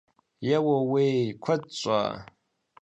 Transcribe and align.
Еууей! 0.55 1.21
Куэд 1.43 1.63
щӏа? 1.79 1.99